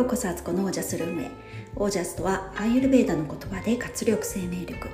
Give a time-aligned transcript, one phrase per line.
[0.00, 1.30] ようこそあつこのオージャスルームへ
[1.76, 4.88] オージャスとはアーユルベーダの言葉で活力生命力。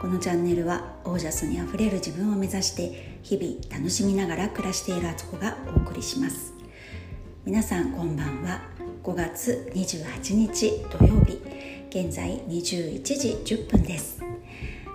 [0.00, 6.54] このチャンネルはオージャスにあふれる自分を目指して日々楽しみながら暮らしているあつこがお送りします。
[7.44, 8.62] 皆さんこんばんは。
[9.04, 11.42] 5月28日土曜日。
[11.90, 14.22] 現在21時10分です。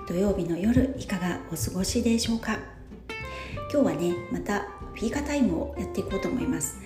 [0.07, 2.57] 土曜日の夜いかがお過ごしでしょうか？
[3.71, 4.61] 今日はねまた
[4.95, 6.79] フィーカタイムをやっていこうと思います。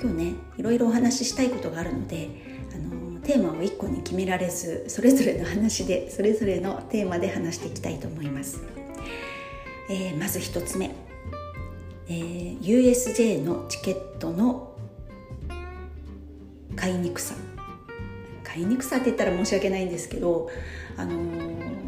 [0.00, 2.28] 今日ねいろいろお話ししたいことがあるので
[2.74, 8.60] あのテーマを1個に決められずそれぞれの話でそれぞれのテーマで話していきたいと思います、
[9.90, 10.94] えー、まず1つ目、
[12.08, 14.68] えー、USJ のチケットの
[16.76, 17.34] 買いにくさ。
[18.44, 20.48] 買いにくさって言ったら申し訳ないんですけど、
[20.98, 21.12] あの、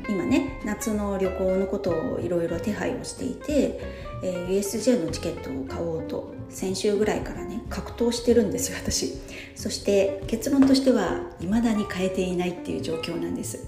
[0.08, 3.80] 今ね夏の旅行のことをいろいろ手配をしていて、
[4.22, 9.14] えー、USJ のチケットを買おうと先週ぐらいからね格闘してるんですよ 私。
[9.54, 13.66] そして結論としては未だに変えていないっていう状況なんです。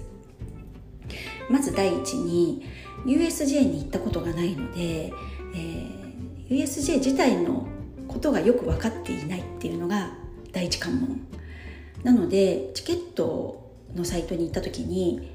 [1.49, 2.65] まず第一に
[3.05, 7.67] USJ に行ったことがないので、えー、USJ 自体の
[8.07, 10.13] ことがよく分かっていないっていうのが
[10.51, 11.21] 第一関門。
[12.03, 15.31] なのでチケットのサイトに行った時に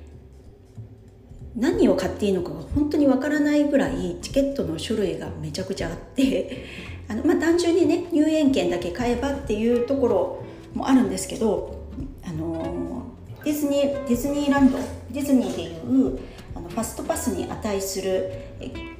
[1.56, 6.66] 何を買っていいのかが本当にわからないぐらいチケットの種類がめちゃくちゃあって
[7.08, 10.42] あの、まあ、単純にね入園券だけ買えばっていうところ
[10.74, 11.78] もあるんですけど
[12.24, 13.02] あの
[13.44, 14.78] ディズニーディズニーランド
[15.10, 16.18] ディズニーでいう
[16.54, 18.30] あのファストパスに値する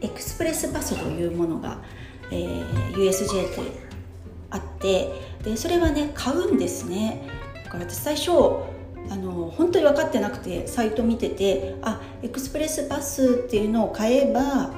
[0.01, 1.83] エクスプレスパスというものが、
[2.31, 3.61] えー、USJ って
[4.51, 5.11] あって
[5.45, 7.23] でそれはね買うんですね。
[7.65, 8.31] だから私最初
[9.11, 14.71] あの本当に分かってなくてサイト見ててあエクスプレスパスっていうのを買えば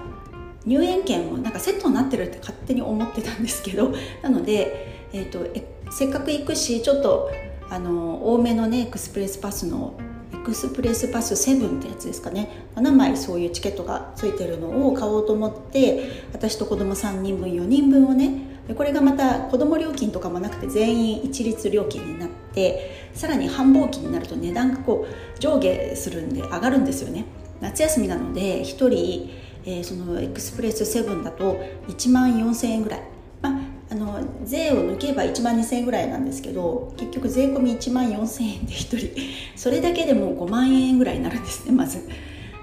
[0.66, 3.92] 入園券もなんかセットになってるって勝手に思ってたんですけど
[4.22, 5.46] なので、えーと、
[5.90, 7.30] せっかく行くしちょっと
[7.70, 9.94] あの多めのねエクスプレスパスの
[10.32, 12.48] エクスプレスパス7ってやつですかね。
[12.74, 27.24] 7枚そういうチケットがついてるのを買おうと思って私と子供3人分4人分をねこれがまた子ども料金とかもなくて全員一律料金になってさらに繁忙期になると値段がこう上下するんで上がるんですよね。
[27.60, 29.30] 夏休みなので1人、
[29.64, 33.02] えー、そのエクスプレス7だと1万4000円ぐらい、
[33.42, 33.60] まあ、
[33.90, 39.20] あの税を抜けば1万2000円ぐらいなんですけど結局税込み1万4000円で1人。
[39.56, 42.08] それだけでも5万円ぐらいになるんですねまず。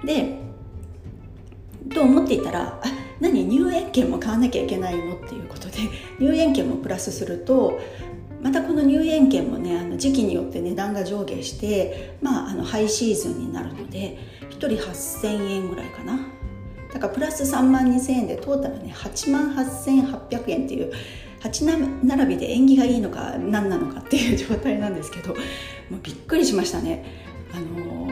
[0.03, 0.39] で
[1.94, 5.78] と思っていたらあ何入園券も買わなきゃいけないのっていうことで
[6.19, 7.79] 入園券もプラスすると
[8.41, 14.17] またこの入園券もねあの時期によって値段が上下して、まあ、あのハイシーズンになるので
[14.50, 16.19] 1人8000円ぐらいかな
[16.94, 20.91] だからプラス3万2000円でトータルね8万8800円っていう
[21.41, 27.27] 8並びで縁起がいいのか何なのかっていう状態なんですけどもうびっくりしましたね。
[27.53, 28.07] あの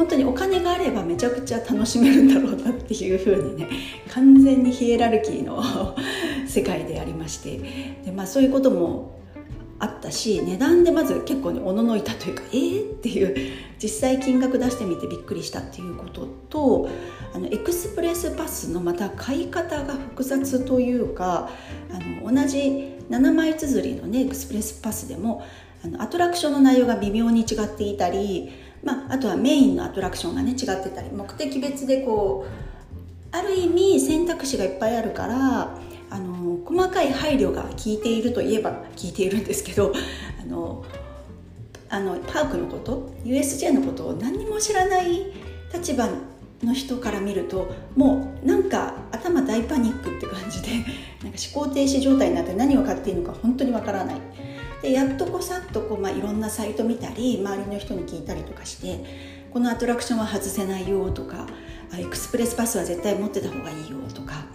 [0.00, 3.68] 本当にお金があればめちゃくちゃ楽しめるんだろうなっていうふうにね
[4.08, 5.62] 完全にヒエラルキーの
[6.48, 7.58] 世界でありまして。
[8.06, 9.20] で、まあ、そういうことも
[9.78, 13.34] あったし値段でまず結構ねおののいたというかえー、っていう
[13.82, 16.88] 実際金額出してみてびっくりしたっていうことと
[17.34, 21.50] あのエクスプレスパスのまた買い方が複雑というか
[21.90, 25.44] あの同じ7枚綴りのねエクスプレスパスでも
[25.84, 28.50] あのアトラクションの内容が微妙に違っていたり
[28.82, 35.76] まあ、あとはメインのアトラクションがね違ってたり目的別でこうある意味選択肢がいっぱいあるから
[36.10, 39.92] あの細かい配慮が効いているといえば効いているんですけど
[40.40, 40.84] あの
[41.88, 45.32] あのパークのこと USJ のことを何にも知らない
[45.72, 46.08] 立場
[46.62, 50.68] の人から見るともうなんか頭大パニックって感じで
[51.22, 54.16] なんか思考停止状態になって何を買っていいのか本当にわからない。
[54.82, 59.04] でやっとこさっとこう、まあ、いろんなサイト見たり周りの人に聞いたりとかして
[59.52, 61.46] このアトラクションは外せないよとか
[61.98, 64.46] エクスプレスパスは絶対持ってた方がいいよとか、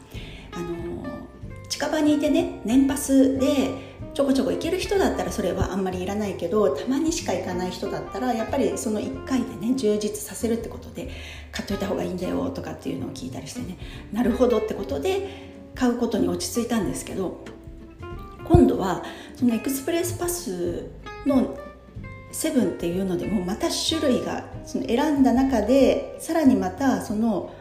[1.76, 3.72] 近場にいてね年パスで
[4.14, 11.10] ちょこちょこ行ける人だったらそれはあんまりいらないけどたまにしか行かない人だったらやっぱりその1回でね充実させるってことで
[11.52, 13.78] 買っといた方がいいんだよとかっていうのを聞いたりしてね
[14.14, 17.44] なるほどってことで買うことに落ち着いたんですけど
[18.48, 19.04] 今度は
[19.36, 20.90] そのエクスプレスパス
[21.26, 21.58] の
[22.32, 27.54] セブンっていうのでもまた種類がその選んだ中でさらにまたその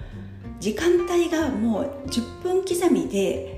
[0.61, 3.54] 時間帯がもう10分刻みで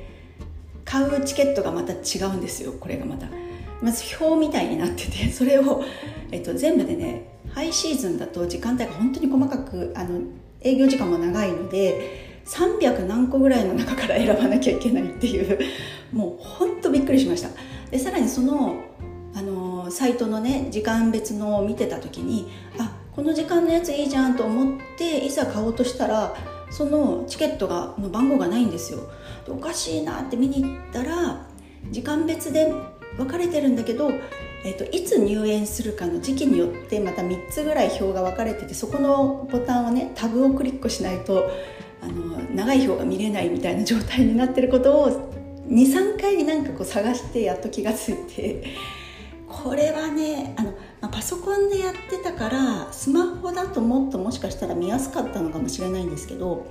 [0.86, 2.72] 買うチケットがまた違うんですよ。
[2.80, 3.26] これがまた。
[3.82, 5.82] まず表みたいになってて それを、
[6.32, 10.20] えっと、全部でねハイシーズンだと時間帯が本当に細かくあの
[10.62, 15.58] 営業時間も長いので300何個ぐらいの中から選ばなきゃいけないっていう
[16.12, 17.50] もうほんとびっくりしました。
[17.90, 18.76] でさらにその
[19.34, 22.48] あのサイトのね時間別のを見てた時に
[22.78, 26.34] あこの時間のやついいじゃんと思っていざ買おうとしたら
[26.70, 29.00] そのチケットがの番号がないんですよ。
[29.52, 31.46] おかしいなって見に行ったら
[31.90, 32.72] 時間別で
[33.16, 34.10] 分かれてるんだけど、
[34.64, 41.50] えーと、いつ入園するかの時期によってまた3つぐらい表が分かれててそこのボタンをねタブをクリックしないと
[42.02, 45.32] あの長い表が見れないみたいな状態になってることを
[45.68, 48.64] 23回なんかこう探してやっと気が付いて
[49.48, 56.70] これはねあの、ま、パソコンでやってたからスマホだともっともしかしたら見やすかったのかもしれないんですけど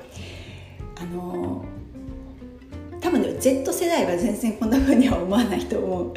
[0.97, 1.65] あの
[3.05, 6.13] 多分ね Z 世代は全然こんな風には思わないと思う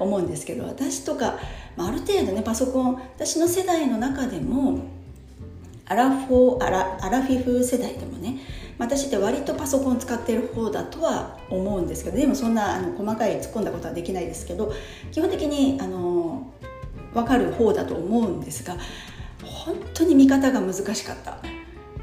[0.00, 1.38] 思うんですけど私とか、
[1.76, 4.80] まあ、ある程度ねパソコン私の世代の中でも
[5.86, 8.40] アラフォーアラアラフィフ世代でもね
[8.76, 14.72] 私って割とパソコン使ってる方だとは思うんですけどでもそんなあの細かい突っ込んだことはできないですけど
[15.12, 16.52] 基本的にあの
[17.14, 18.76] 分かる方だと思うんですが
[19.44, 21.38] 本当に見方が難しかった。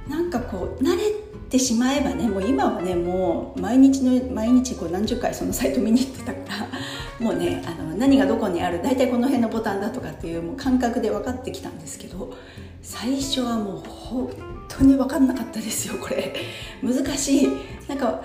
[0.08, 6.68] なんかこう慣れてしまえばねもう今はねもう毎日の毎日こう何十回そのサイト見に行ってたから
[7.20, 12.34] もうねあの何がどこにある大体この辺のボタンだとかっていうもう感覚で分かってきたんですけど
[12.82, 14.30] 最初はもう本
[14.68, 16.34] 当に分かんなかったですよこれ。
[16.82, 17.50] 難しい。
[17.88, 18.22] なんか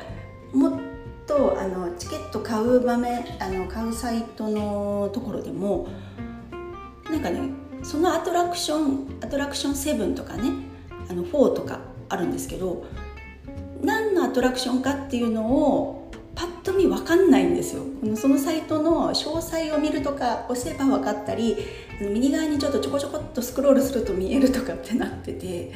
[0.52, 0.72] もっ
[1.26, 5.88] とあのチケット買う場面あの買うサイトのところでも
[7.10, 7.40] なんかね
[7.82, 10.50] そのアトラクションアトラクション7とかね
[11.08, 12.84] あの4とかあるんですけど
[13.84, 17.82] 何のアトラクションかっていうのをパッと見分かんないんですよ。
[18.16, 21.56] そのサイトの詳細を見るとか押せば分かったり
[22.00, 25.72] 右側にちょっとちょこちょこっとスクロールすると見えるとかってなってて。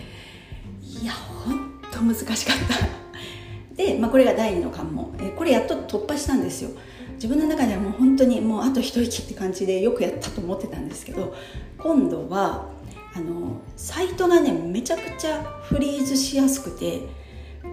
[1.01, 3.77] いやほんと難しかった。
[3.77, 5.13] で、まあ、これが第2の関門。
[5.37, 6.71] これやっと突破したんですよ。
[7.15, 11.35] 自分の中ではもう本当にもうあと一息って感じでよくやったと思ってたんですけど
[11.77, 12.69] 今度は
[13.15, 17.03] あのサイトがねめちゃくちゃフリーズしやすくて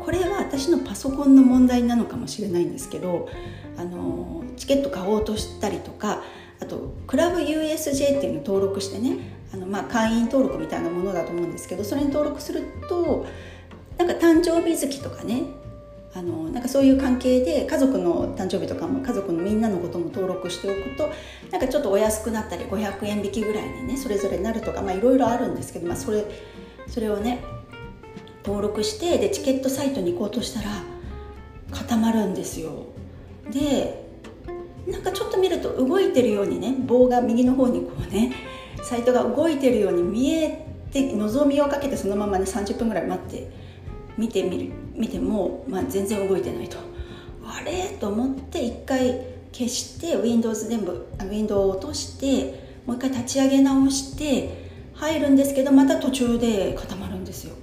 [0.04, 3.30] これは私のパソコンの問題なのかもしれないんですけど
[3.78, 6.24] あのチケット買おうとしたりとか
[6.62, 9.18] あとクラブ USJ っていうのを登録してね
[9.54, 13.26] あの、まあ、会員登録みたいなものだと思うんですけどそれに登録すると
[13.98, 15.44] なんか誕生日月とかね
[16.14, 21.10] あのなんかそういう関係で家族の誕生日とかも家族のみんなのことも登録しておくと
[21.52, 26.24] なんかちょっとお安くなったり500円引きぐらいにねそれぞれなるとかいろいろあるんですけど、まあ、それ
[26.88, 27.44] それをね
[28.46, 30.84] 登録してでチケットサイトに行こうとしたら
[31.72, 32.88] 固まるんですよ。
[33.52, 34.06] で
[34.88, 38.34] なんかちょっと見ると動いてるようにね棒が右の方にこうね
[38.84, 43.50] サイトが動いてるように見えて望みをかけてそのままね30分ぐらい待って
[44.18, 46.78] 見てみる見ても、まあ、全然動いてないと。
[47.44, 47.98] あれ？
[48.00, 49.22] と思って一回
[49.52, 57.56] 消して Windows 全部 Windows を落としてもう一回立ち上げ直して入るんですけどまた途中で固まるんですよ。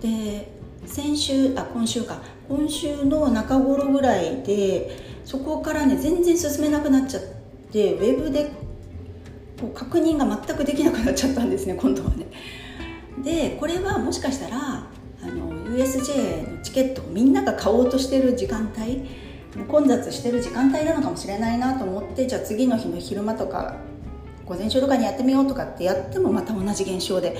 [0.00, 0.52] で
[0.86, 2.20] 先週あ今週か。
[2.50, 4.90] 今週の中頃ぐらいで
[5.24, 7.22] そこからね全然進めなくなっちゃっ
[7.70, 8.50] てウェブで
[9.60, 12.26] こう確認が全くできなくなっちゃったんですね 今度はね。
[13.22, 14.88] でこれはもしかしたら
[15.22, 19.02] あの USJ のチケットをみんなが買おうとしてる時間帯
[19.68, 23.76] 混雑してる時間帯なのかもしれないなと思ってじゃあ次の日の昼間とか
[24.44, 27.36] 午前中とかにやってみようとかってやってもまた同じ現象で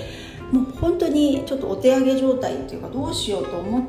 [0.51, 3.83] もう本当にちょっとお手上げ状態っていうかどうしようと思っ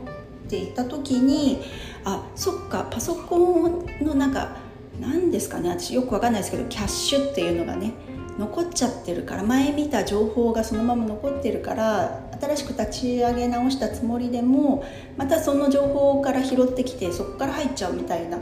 [0.48, 1.62] ていた時に
[2.04, 4.56] あそっかパソコンのなんか
[5.00, 7.92] 何ですかね私よくわかんないですけどキャッシュっていうのがね
[8.38, 14.84] 残っちゃってるから前見た情報がそのまま残ってるから新しく立ち上げ直したつもりでも
[15.16, 18.38] またその情報から拾ってきてそこから入っちゃうみたいな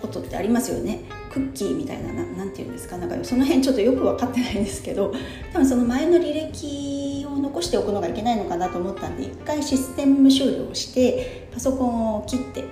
[0.00, 1.00] ことってありますよね。
[1.32, 2.98] クッキーみたいな何て言うんですか。
[2.98, 5.12] なんかその辺ちょっとよく分かってないんですけど
[5.52, 6.93] 多分その前の履歴
[7.34, 12.64] を残しておくのがいけないのかなと思ったんで一回システム終了してパソコンを切って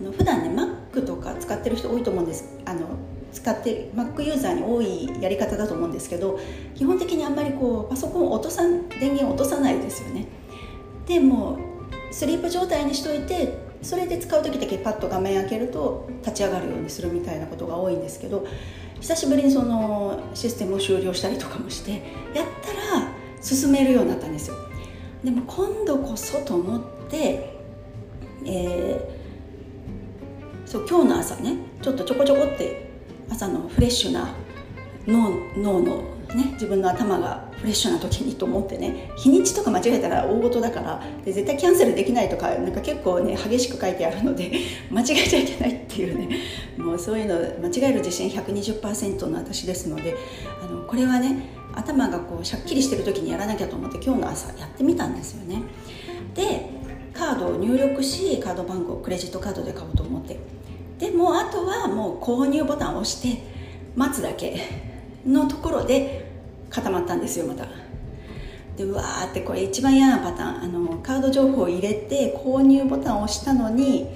[0.00, 2.58] あの普段ね Mac とか使ってる人多いと思うんです。
[2.64, 2.80] あの
[3.32, 6.38] 使ってる Mac ユーザーに多いやり方だと思うんですけど
[6.76, 8.62] 基本的にあんまりこうパソコンを落とさ
[9.00, 10.26] 電源を落とさないですよね。
[11.06, 11.58] でも
[12.10, 18.46] スリープ状態にしといてそれで使う時だけパッと画面開けると立ち上がるようにするみたいなことが多いんですけど
[19.00, 22.02] 久しぶりにそのシステムを終了したりとかもして
[22.34, 23.13] やったら
[23.44, 24.56] 進めるようになったんですよ。
[25.22, 27.54] でも今度こそと思って、
[28.46, 32.90] えー、そう今日の朝ねちょっとちょこちょこって
[33.30, 34.34] 朝のフレッシュな
[35.06, 44.50] 脳脳のね、自分の頭がフレッシュな時にと思ってね日にちとか間違えたら大事だからで絶対キャンセルできないとかなんか結構ね激しく書いてあるので
[44.90, 46.40] 間違えちゃいけないっていうね
[46.76, 50.16] もうそういうの間違える自信120%の私ですので
[50.60, 55.62] あのこれはね頭がこうしゃっきりしてる時にやらなきゃと思って今日の朝やってみたんですよね。
[56.34, 56.70] で
[57.12, 60.38] カードを入力しカード番号クレジットカードで買おうと思って。
[60.98, 63.42] でもあとはもう購入ボタンを押して
[63.96, 64.60] 待つだけ
[65.26, 66.30] のところで
[66.70, 67.66] 固まったんですよまた。
[68.76, 70.62] でうわーってこれ一番嫌なパターン。
[70.62, 74.08] あのカード情報を入れて購入ボタンを押したのに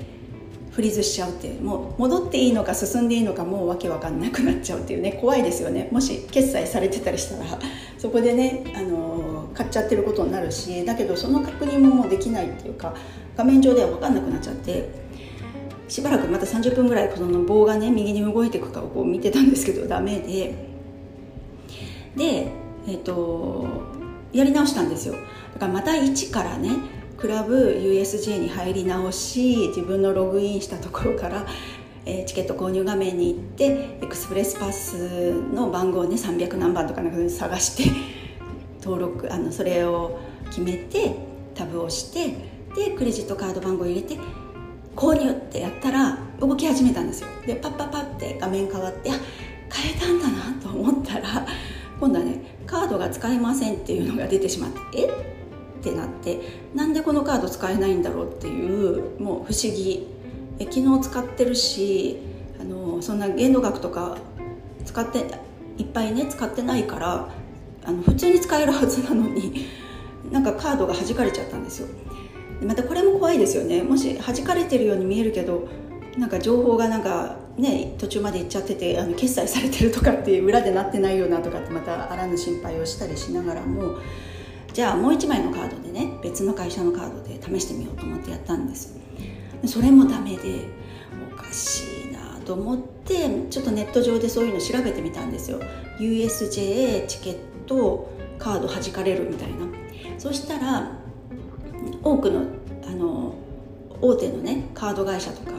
[0.78, 5.88] フリーズしちゃうってもう戻っていいのか進んでいいのかもうわけわかんなくなっちゃうっていうね怖いですよね。
[5.90, 7.58] もし決済されてたりしたら。
[7.98, 12.94] そこでねあの買っちゃってることになるしだけどその確認ももうできないっていうか
[13.36, 14.88] 画面上では分かんなくなっちゃって
[15.88, 20.54] しばらくまた30分ぐらいこの棒がね右に動いていくかをこう見てたんですけどダメで。
[22.14, 22.52] で、
[22.86, 23.66] えーと、
[24.32, 25.14] やり直したんですよ。
[25.54, 31.44] だからまた1からねクラブ USJ に入り直し自分のログインしたところから、
[32.06, 37.90] えー、チケット購入画面に行ってエクスプレスパスの番号ね300何番とかなんか探して
[38.80, 41.16] 登録あのそれを決めて
[41.56, 42.36] タブを押して
[42.76, 44.16] でクレジットカード番号入れて
[44.94, 47.28] 購入ってやったら動き始めたんですよ。
[47.44, 49.14] でパッパッパって画面変わってあ
[49.72, 51.44] 変えたんだなと思ったら
[51.98, 55.37] 今度はねカードが使えませんっていうのが出てしまってえ？
[55.78, 56.40] ってなって
[56.74, 60.08] なんでこのカード使えないんだろうっていうもう不思議。
[60.60, 62.18] え昨日使ってるし
[62.60, 64.18] あのそんな限度額とか
[64.84, 65.24] 使って
[65.78, 67.28] いっぱいね使ってないから
[67.84, 69.66] あの普通に使えるはずなのに
[70.32, 71.88] なんかカードが弾かれちゃったんですよ。
[72.66, 73.82] またこれも怖いですよね。
[73.82, 75.68] もし弾かれてるように見えるけど
[76.18, 83.98] なんか情報がなんかね途中まで行っちゃっててあの決済されてるとかっていう裏でなってないよなとかってまたあらぬ心配をしたりしながらも
[84.72, 88.96] じゃあもう1枚のカードでね別の会社のカードで試してみようと思ってやったんです。
[89.66, 90.68] それもダメで
[91.32, 95.60] おかしいなと思ってちょっとネット上でそういうの調べてみたんですよ。
[95.98, 99.66] USJ チケットカード弾かれるみたいな。
[100.18, 100.92] そしたら
[102.02, 102.42] 多くの
[102.86, 103.34] あの
[104.00, 105.52] 大手のねカード会社とか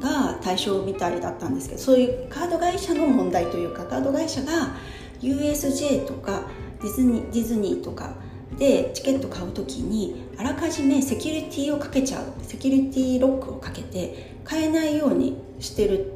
[0.00, 4.76] が対象みたいだったんですけどそういうカード会社の問題というかカード会社が
[5.20, 6.42] USJ とか
[6.84, 8.14] ディズニーディズニーとか
[8.58, 12.24] でチケット買う時にあらかじめセキュリティをかけちゃう。
[12.42, 16.12] セキュリティロックをかけて買えないようにしてる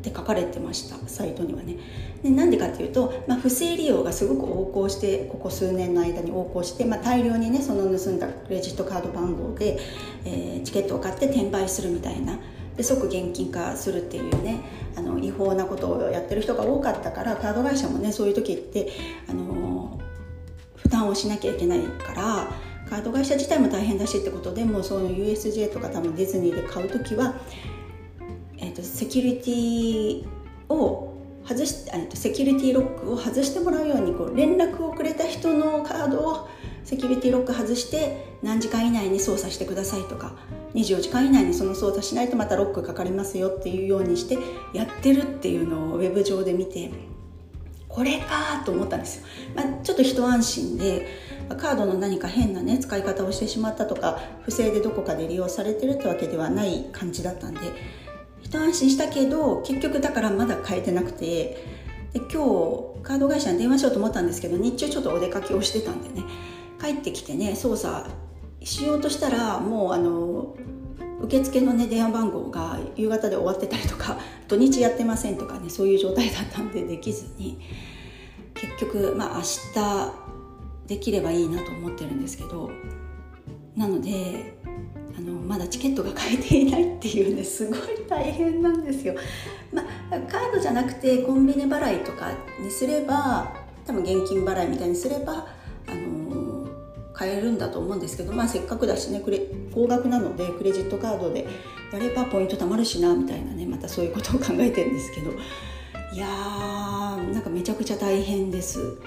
[0.00, 0.96] って書かれてました。
[1.08, 1.78] サイトにはね。
[2.22, 9.78] でなんでかっていうと、まあ、不正利用がすごく横行してここ数年の間に横行して、まあ、大量にねその盗んだクレジットカード番号で、
[10.26, 12.38] えー、チケットを買って転売するみたいな。
[12.76, 14.60] で即現金化するっていうね
[14.96, 18.90] あの違法なことをやってる人が多かったからカード会社もねそういう時って
[19.28, 19.83] あの
[20.84, 22.48] 負担をしなきゃいけないから
[22.88, 27.34] カード会社自体も大変だしってことでもうその USJ とか多分ディズニーで買う時は、
[28.58, 30.26] えーと、セキュリティ
[30.68, 31.12] を
[31.44, 36.48] 外し、えーとセキュリティロックを外してもらうようにこう連絡をくれた人のカードを
[36.84, 40.34] セキュリティロック外して何時間以内に操作してくださいとか
[40.74, 44.38] 24時間以内にその操作しないとまたロックかかりますよっていうようにして
[44.74, 46.90] やってるっていうのをウェブ上で見て
[47.94, 51.06] これかと思ったんですよ、まあ、ちょっと一安心で
[51.56, 57.60] カードの何か変なね使い方をしてしまったとか不正でどこかで利用されてるってわけではない感じだったんで
[58.42, 61.64] 一安心したけど結局だからまだ変えてなくて
[62.12, 66.24] で今日カード会社に電話しようと思ったんですけど日中ちょっとお出かけをしてたんでね。
[66.84, 68.10] 帰ってきてね操作
[68.62, 70.54] しようとしたらもうあの
[71.24, 77.58] 受付のね電話番号が夕方で終わってたりとか 土日やってませんとかねそういう状態だったんでできずに
[78.54, 80.12] 結局まあ明日
[80.86, 82.70] できればいいなと思ってるんですけど
[83.76, 84.58] なので
[85.16, 87.78] あのまだチケットが買えていないっていうねすごい
[88.08, 89.14] 大変なんですよ。
[89.72, 93.52] まあ、カードじゃなくてコンビニ払いとかにすれば
[93.86, 95.46] 多分現金払いみたいにすれば
[95.86, 96.23] あの
[97.14, 99.40] 買えるんだと思うんですけど、まあ、せっかくだしねクレ
[99.72, 101.46] 高額なのでクレジットカードで
[101.92, 105.30] やればポイント貯まるしなみたいなねまたそういうことを考えてるんですけど
[106.12, 108.98] いやーなんかめちゃくちゃ大変です。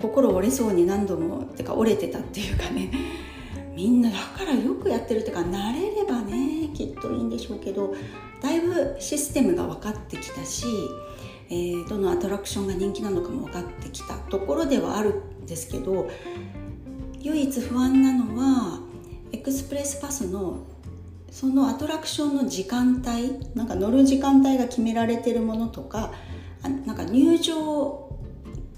[0.00, 2.90] 心折れそうに何度もてか折れてたっていうかね
[3.74, 7.94] みんなだからよくやってるっていうか慣れればねきっといいんでしょうけど
[8.42, 10.66] だいぶシステムが分かってきたし、
[11.48, 16.08] えー、どのアトラクションが人気なのかも分かってきたところではあるんですけど
[17.26, 18.78] 唯一不安なのは
[19.32, 20.60] エクスプレスパスの
[21.28, 26.12] そのアトラクションの時間帯なんか乗る時間帯が決められてるものとか
[26.62, 28.16] なんか入場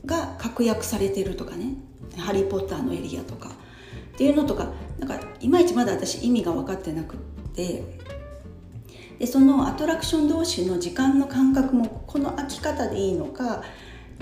[0.06, 1.74] が確約されてるとかね
[2.16, 3.50] 「ハリー・ポッター」のエリアとか。
[3.50, 7.18] っていうのとかなんかいまいちまだ私意味が分かってなくっ
[7.54, 7.84] て。
[9.20, 13.62] でそのアトラクション同士の時間の間隔もこの空き方でいいのか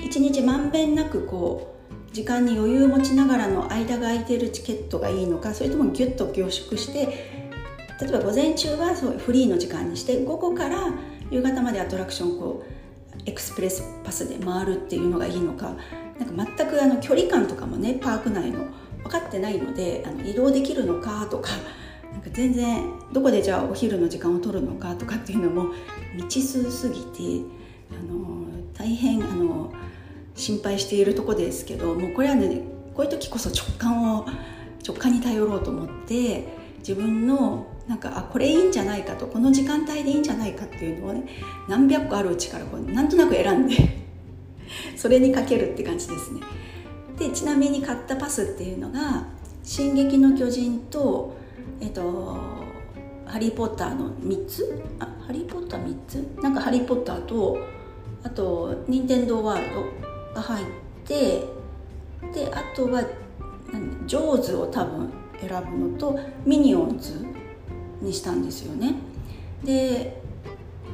[0.02, 1.75] 一日まんべんなくこう
[2.16, 7.04] 時間に余裕を持ちながらの間が空いてるチケットがいいのかそれともギュッと凝縮して
[8.00, 10.94] 例えば午前中はそうフリーの時間にして午後から
[11.30, 15.76] 夕方までアトラクションこうエクスプレスパスで回るっていうのがいいのか
[16.18, 18.64] なんか全くあの距離感とかもねパーク内の
[19.02, 21.50] 分かってないのであの移動できるのかとか
[22.12, 22.82] なんか全然
[23.12, 25.74] どこでじゃあお昼の時間を取るのかとかっていうのも
[26.14, 27.44] 未知数すぎて
[27.92, 29.70] あの大変あの
[30.36, 32.62] 心配しているとこですけどもうこれはね
[32.94, 34.26] こういう時こそ直感を
[34.86, 36.44] 直感に頼ろうと思って
[36.78, 41.24] 自分のなんかあこれいいんじゃないかとこの時間帯でいいんじゃないかっていうのをね
[41.68, 43.76] 何百個あるうちからこうなんとなく選んで
[44.96, 46.40] それにかけるって感じですね。
[47.18, 49.26] でちなみに買ったパスっていうのが
[49.64, 51.34] 「進撃の巨人と」
[51.80, 52.36] えっと
[53.24, 54.82] 「ハリー・ポッター」の3つ？
[54.98, 56.42] あハリー・ポッター3つ？
[56.42, 57.58] なんか「ハリー・ポッターと」
[58.22, 60.05] あと「任天堂ワールド」
[60.36, 60.66] が入っ
[61.04, 61.44] て
[62.34, 63.02] であとは
[64.06, 67.24] 「ジョーズ」を多分選ぶのと「ミニオンズ」
[68.00, 68.94] にしたんですよね。
[69.64, 70.22] で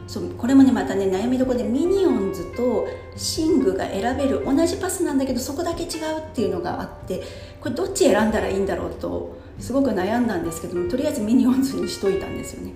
[0.07, 7.23] そうこれもねまたね悩みどころでミニオンズとシングが選べる同じパスなんだけどそこだけ違うっていうのがあって
[7.61, 12.75] これどっち選んだらいいんだろうとすごく悩んだんですけどもとりあえずミニオンズにしといたんですよね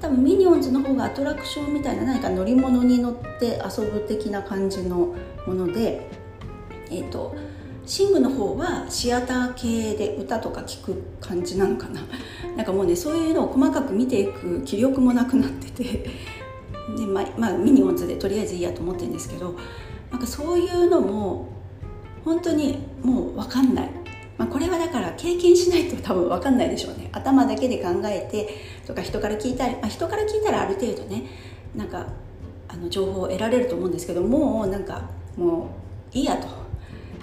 [0.00, 5.14] 多分ミニオンズの方がアトラクションみたいな何か乗り物に乗って遊ぶ的な感じの
[5.46, 6.08] もので
[6.90, 7.34] え、ー、と
[7.86, 12.02] シングの方はシアター系で歌とか聴く感じなのかな。
[12.56, 16.06] なんかもうねそういうのを細かく見ていく気力もなくなってて。
[16.96, 19.54] で、まあまあ、ミニオンズでとりあえずいいやと思ってるんですけど
[20.10, 21.46] なんかそういうのも
[22.24, 23.90] 本当にもう分かんない、
[24.36, 27.10] まあ、これはだから経験しないと多分分かんないでしょうね。
[27.12, 28.48] 頭だけで考えて
[28.86, 31.26] とか人から聞いたり、まあ、人から聞いたらある程度ね
[31.76, 32.06] なんか
[32.68, 35.70] あの情報を得られると思うんですけどもうなんかも
[36.14, 36.60] ういいやと。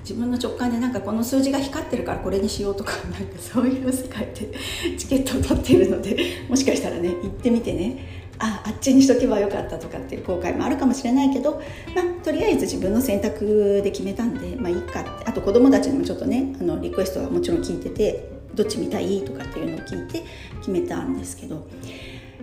[0.08, 4.50] 自分の直感でなんかこの数字が光ってるからこれにしようとか なんかそういう世界で
[4.98, 6.16] チケットを取ってるので
[6.48, 8.18] もしかしたらね行ってみてね。
[8.40, 11.60] ああっちにしとけばよかったとかっていう後悔もあるかもしれないけど、
[11.96, 15.10] まあ、とりあえず自分の選択で決めたんでまあいいかって。
[15.26, 20.24] あと子供たちにもちょっとねあのリクエストはもちろん聞いててどっち見たいとかっていうのを聞いて
[20.60, 21.68] 決めたんですけど。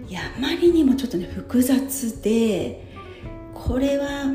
[0.07, 2.85] いやあまりにもちょっとね複雑で
[3.55, 4.27] これは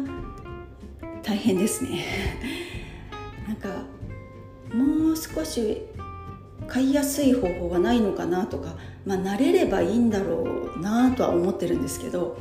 [1.30, 2.06] 大変ですね。
[3.48, 3.84] なんか
[4.74, 5.84] もう少し
[6.68, 12.38] 買いやすい方法がないのかなとかまあ、慣れればいいんだろうなとは思ってるんですけど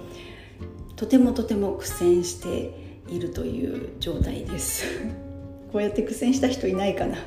[0.96, 4.84] とてもとても苦戦しているという状態です。
[5.72, 7.18] こうやって苦戦した人いないかな。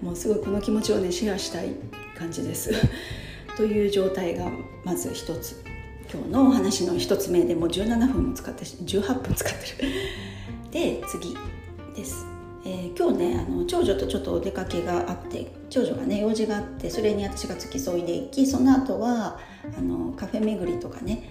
[0.00, 1.74] もうすごいこの気持ちをねシェアしたい
[2.18, 2.72] 感じです。
[3.56, 4.50] という状態が
[4.82, 5.62] まず一つ。
[6.12, 9.92] 今日のお話の一つ目でもう17分も使って18分使ってる。
[10.72, 11.36] で次
[11.94, 12.26] です。
[12.64, 19.38] えー、今日ねあの長女とちょっとお出かけがあって長女がね用事があってそれに私が付き添いで行きその後は
[19.76, 21.28] あのカフェ巡りとかね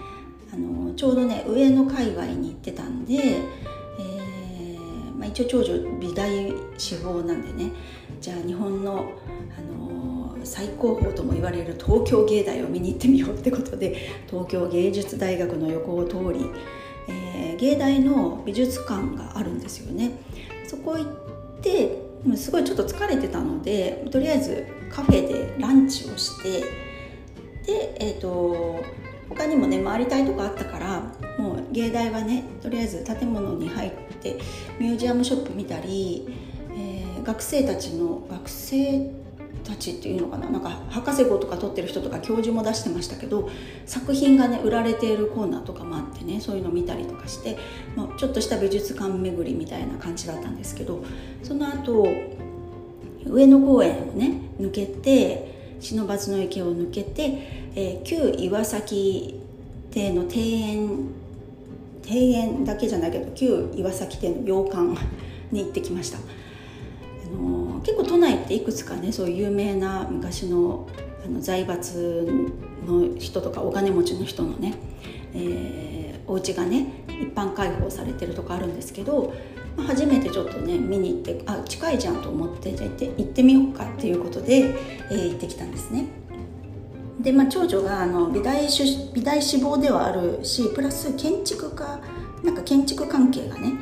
[0.54, 7.72] あのちょうどね上野界隈に行ってたんで、えー、まあ、一応長女美大志望なんでね
[8.20, 9.14] じゃあ日本の、
[9.58, 13.96] あの最高峰とも言われる東京芸大を見に行ってみようってことで
[14.28, 16.46] 東京芸術大学の横を通り、
[17.08, 20.12] えー、芸大の美術館があるんですよね。
[20.68, 21.08] そこ行っ
[21.62, 22.02] て
[22.36, 26.62] すごいちょっと疲れてたのでとりあえずカフェでランチをして
[27.66, 28.84] でえっ、ー、と
[29.30, 31.02] 他にもね回りたいとこあったから
[31.38, 34.40] もう芸大はねとりあえず建物に入って
[34.80, 36.28] ミュージアムショップ見たり、
[36.72, 39.21] えー、学生たちの学生
[39.72, 40.50] たちっていうのかな？
[40.50, 43.50] なんか博士号とか取ってる人とか教授も出してましたけど
[43.86, 47.58] 作品がね売られているコーナーとかもあってねそういうの見たりとかして、
[47.96, 51.04] まあ、ちょっとした美術館巡りみたいな感じだったんですけど
[51.42, 52.06] その後
[53.26, 57.22] 上野公園をね抜けて不忍池を抜けて、
[57.76, 59.40] えー、旧岩崎
[59.92, 61.08] 邸の庭園
[62.04, 64.98] 庭園だけじゃないけど旧岩崎邸の洋館
[65.52, 66.18] に行ってきました。
[66.18, 66.22] あ
[67.34, 70.88] のー結構都内っていくつかねそういう有名な昔の
[71.24, 72.28] あの財閥
[72.86, 74.74] の人とかお金持ちの人のね、
[75.34, 79.34] えー、お家がね一般開放されてるとこあるんですけど、
[79.78, 84.74] まあ、初めてちょっとね見に行ってあ近いじゃんと思ってじゃ行って行ってみようかっていうことで、
[85.12, 86.08] えー、行ってきたんですね。
[87.20, 88.68] で、まあ、長女があの美大
[89.14, 92.02] 美大志望ではあるしプラス建築家
[92.44, 93.74] なんか建築関係がね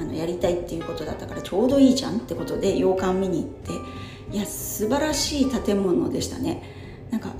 [0.00, 6.62] あのやりたいっていうことだったからちょうどいいじゃんってことで洋館見に行っていや素晴らしい建物でしたね。
[7.10, 7.34] なんか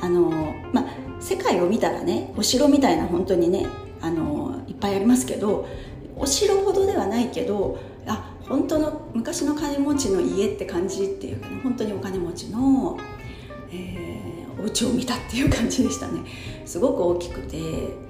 [0.00, 0.84] あのまあ
[1.20, 3.66] 世界を見たらねお城みたいな本当にね
[4.02, 5.66] あのいっぱいありますけど
[6.16, 12.98] お城ほどではないけどあ本当の昔の金持ちの家って感じっていうかね本当にお金持ちの、
[13.70, 16.20] えー、お家を見たっていう感じでしたね。
[16.66, 18.04] すごく大きくて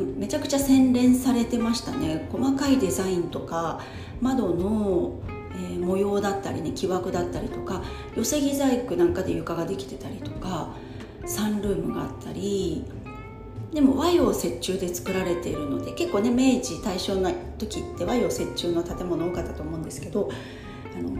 [0.00, 2.28] めちゃくちゃ洗練されてましたね。
[2.32, 3.80] 細かいデザインとか
[4.20, 5.20] 窓の、
[5.54, 7.82] えー、模様だったりね木枠だったりとか
[8.16, 10.68] 寄せ木細工なんかで床ができてたりとか
[11.26, 12.84] サンルームがあったり
[13.72, 20.30] でも和洋折衷で作られているので結構ね明治大正の時って和洋折衷の建物多かったと思うんですけど
[20.96, 21.10] あの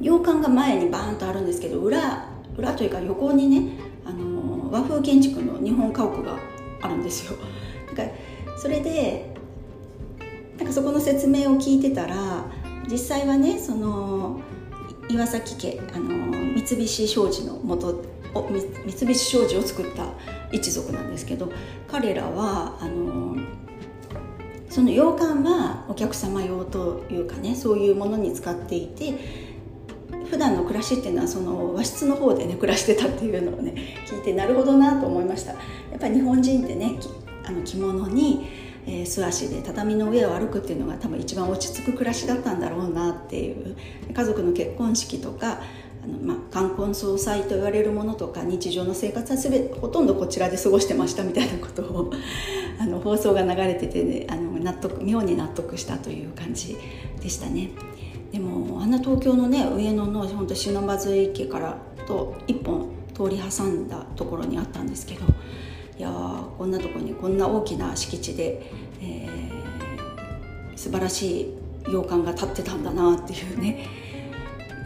[0.00, 6.38] 洋館が前にバーンとあるんですけど裏裏というか横にねあの和風建築の日本家屋が
[6.82, 7.38] あるんですよ。
[7.94, 8.10] だか
[8.56, 9.34] それで
[10.58, 12.44] なんかそこの説明を聞いてたら
[12.90, 14.40] 実際はねその
[15.08, 16.08] 岩崎家あの
[16.54, 18.02] 三菱商事の元
[18.34, 20.06] 三菱商事を作った
[20.52, 21.52] 一族なんですけど
[21.88, 23.36] 彼らはあの
[24.68, 29.14] その洋館はお客様用というかねそういうものに使っていて
[30.30, 33.74] 普段の暮らしっていうのはその和室の方でね暮らしてたっていうのをね
[34.06, 35.52] 聞いてなるほどなと思いました。
[35.52, 35.58] や
[35.96, 36.98] っぱり日本人ってね
[37.46, 38.48] あの着物に、
[38.86, 43.76] えー、素足で畳の上を歩くっていうのが多分一番落ち着く暮らしだったんだろうなっていう
[44.12, 45.60] 家族の結婚式とか
[46.04, 52.12] あの、まあ、冠婚葬祭と言われるものとか日常の生活は全てほとんどこちらで過ごしてましたみたいなことを
[52.78, 56.76] あの放送が流れてて、ね、あの納得妙に納得したという感じ
[57.22, 57.70] でしたね。
[58.32, 65.20] でもあんな東京のね上野の本当篠津池からと一本通り挟んだところにあったんですけど
[65.96, 66.10] いや
[66.58, 71.54] こんなとこにこんな大きな敷地で、えー、素晴らしい
[71.88, 73.86] 洋館が建ってたんだなっていうね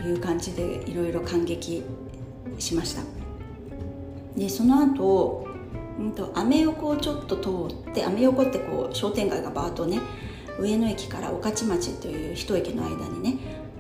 [0.05, 1.83] いう感じでいろいろ感激
[2.59, 3.03] しました。
[4.37, 5.49] でその後
[5.99, 10.01] うんとアメ横をちょっと通ってアメ横ってこう商店街がバーッとね
[10.61, 13.37] 上野駅から御徒町という一駅の間にね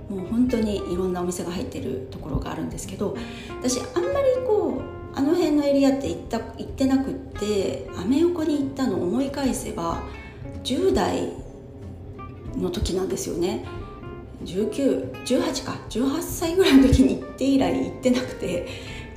[0.09, 3.17] もう本当にいろんなお店が入ってるところがあるんですけど
[3.61, 10.03] 私あんまりこうあの辺のエリアって行った行ってなくってアメ横に行ったのを思い返せば
[10.64, 11.33] 10代
[12.57, 13.64] の時なんですよね。
[14.44, 15.77] 1918か。
[15.90, 18.68] 18歳ぐらいの時に行って以来行ってなくて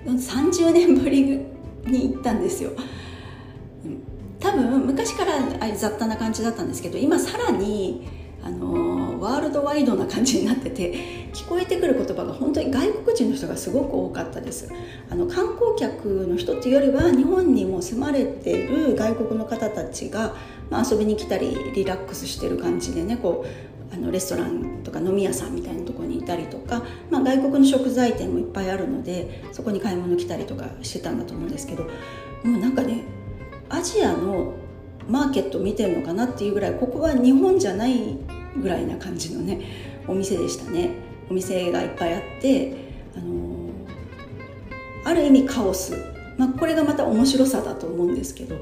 [0.06, 1.22] 30年ぶり
[1.86, 2.72] に行ったんですよ。
[4.40, 5.34] 多分昔から
[5.76, 8.08] 雑多な感じだったんですけど今さらに
[8.44, 8.91] あの
[9.22, 10.94] ワールドワイドな感じになってて
[11.32, 14.70] 聞こえてくる言葉が本当に外国人の人がすごく多かったです。
[15.10, 20.36] あの観光客の人っていうよりは日本にも住まれてる外国の方たちが、
[20.72, 31.90] まあ、遊びに来たりリラックスしてる感じでねこうあのレストランとか飲み屋さんみたいなとこにいたりとか、まあ、外国の食材店もいっぱいあるのでそこに買い物来たりとかしてたんだと思うんですけども
[32.44, 33.04] うなんかね
[33.70, 34.54] アジアの
[35.08, 38.18] マーケット見てるのかなっていうぐらいここは日本じゃない
[38.58, 39.62] ぐらいな感じのね
[40.08, 41.12] お店でしたね。
[41.30, 42.74] お店がいっぱいあって
[43.16, 43.72] あのー、
[45.06, 45.96] ある意味カオス、
[46.38, 48.56] まあ、これがまた面白さだと思うんですけど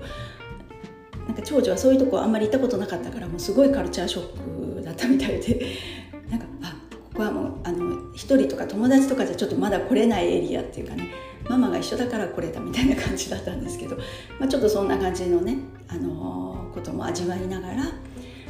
[1.26, 5.66] なんか長女はそういうとこあんまり行ったことなかったからもうすごいカルチャーショックだったみたいで
[6.30, 11.10] なんかあここはもうあの一人とか友達とかじゃちょっとまだ来れないエリアっていうかね
[11.48, 13.98] ママが一緒だから来れたみたいな感じだったんですけど、
[14.40, 17.84] まあ、ちょっとそんな感じのね、あのー、ことも味わいながら、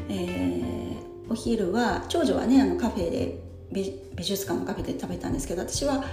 [0.09, 0.88] えー、
[1.29, 6.03] お昼は長女はねあのカフェで美術館のカフェで食べたんですけど私は、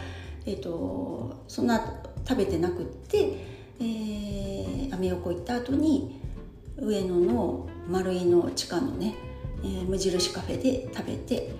[0.44, 3.18] えーと、そんな食べてなくって、
[3.81, 6.20] えー、アメ横行った後に
[6.76, 9.14] 上野の丸井の地下のね、
[9.62, 11.50] えー、無印カフェで食べて、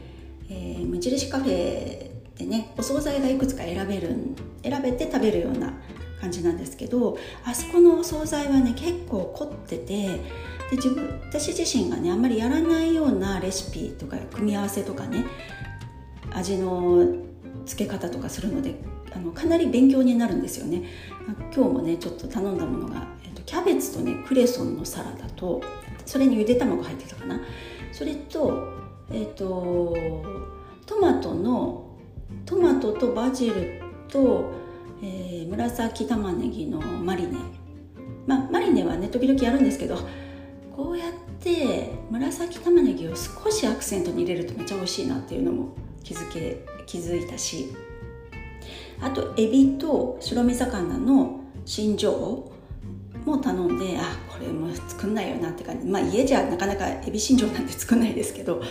[0.51, 4.15] えー、無印カフェでねお惣菜がいくつか選べる
[4.63, 5.73] 選べて食べるような
[6.21, 10.21] 感じなんですけどあそこのお惣菜はね結構凝ってて
[10.71, 15.25] で自分私自身がねあんまりやらないようなレシピとか組み合わせとかね
[16.33, 17.07] 味の
[17.65, 18.75] 付け方とかするので
[19.15, 20.83] あのかなり勉強になるんですよね。
[21.55, 25.63] 今日もねちょっと頼んだものが、えっと、キャベツとねクレソンのサラダと
[26.05, 27.41] それにゆで卵入ってたかな。
[27.93, 28.69] それと
[29.11, 29.97] えっと
[30.85, 31.97] トマトの
[32.45, 34.53] トマトとバジルと、
[35.03, 37.39] えー、紫玉ねぎのマリネ。
[38.27, 39.97] まあマリネはね時々やるんですけど
[40.77, 45.69] こうやって紫玉ねぎを少しアクセントに入れるとめっちゃ美味しいなっていうのも
[46.05, 47.75] 気づけ気づいたし。
[48.99, 52.51] あとエビと白身魚の新庄
[53.27, 55.87] も頼んであこれも作んないよなって感じ。
[55.87, 58.63] まあ家じゃなかなかエビ新庄なんて作んないですけど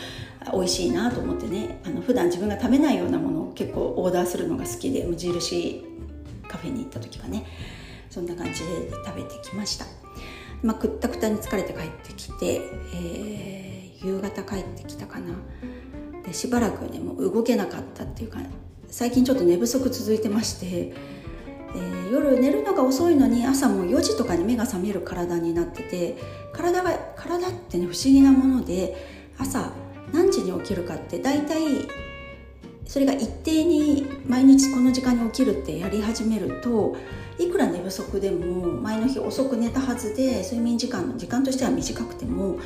[0.52, 1.80] 美味しいなと思ってね。
[1.86, 5.86] あの普段自分が食べないようなものを結構オーダーするのが好きで無印
[6.48, 7.46] カフェに行った時はね。
[8.10, 9.86] そんな感じで食べてきました、
[10.64, 12.62] まあ、くったくたに疲れて帰ってきて、
[12.94, 15.34] えー、夕方帰ってきたかな。
[16.26, 18.40] でしばらくねもう動けなかったっていうか
[18.88, 20.94] 最近ちょっと寝不足続いてまして
[21.76, 26.16] えー、夜寝るのが遅いのに朝も4時とかに目が覚める体になってて
[26.54, 28.96] 体が体ってね不思議なもので
[29.38, 29.72] 朝
[30.14, 31.64] 何時に起きるかって大体
[32.86, 36.96] それが一定に毎日この時間に起きるってやり始めると
[37.38, 42.60] いくら寝不足でも前の日遅く寝たはずで睡眠時間の時間としては短くても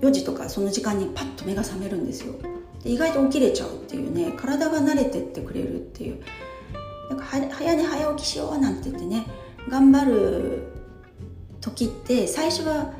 [0.00, 2.34] 4時とかその時間にパッと目が覚めるんですよ。
[2.82, 6.20] で意外と起きれちゃうっていうね体が慣れてってくれるっていう。
[7.10, 9.26] なんか早寝早起きしようなんて言ってね
[9.68, 10.62] 頑張る
[11.60, 12.92] 時って最初は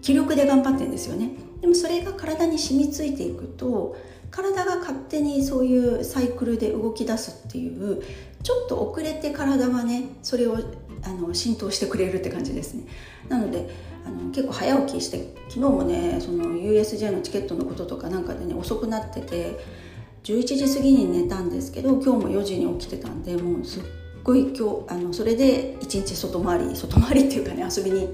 [0.00, 1.32] 気力で頑張ってるんですよね。
[1.60, 3.96] でもそれが体に染みついていくと
[4.32, 8.02] 体が勝手にそういうサイクルで動き出すっていう
[8.42, 10.58] ちょっと遅れて体はねそれを
[11.04, 12.84] あの浸透してくれるって感じですね。
[13.28, 13.68] なので
[14.04, 19.60] あの結構早起きして昨日もねその USJ のチケットのこととかなんかでね遅くなってて
[20.24, 23.82] 11時過ぎに寝たんですけど今日も4時に起きてたんでもうすっ
[24.24, 28.08] ごい今日あのそれで一日外回り外回りっていうかね遊びに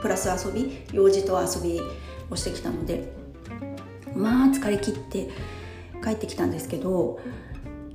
[0.00, 1.80] プラス遊び用事と遊び
[2.30, 3.12] をしてきたので
[4.14, 5.30] まあ疲れ切って
[6.02, 7.20] 帰ってきたんですけど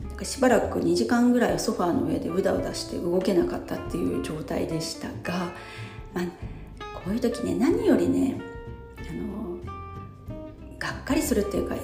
[0.07, 5.51] なんかしばらく2時間ぐらいソファーの上でうだうだして動けなかったっていう状態でしたが、
[6.13, 6.25] まあ、
[7.03, 8.39] こういう時ね何よりね
[8.99, 9.57] あの
[10.79, 11.75] がっかりするっていうか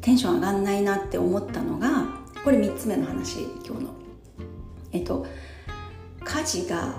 [0.00, 2.06] テンション上がんないなって思ったのが
[2.44, 3.90] これ3つ目の話今日の。
[4.92, 5.26] えっと
[6.24, 6.96] 家事が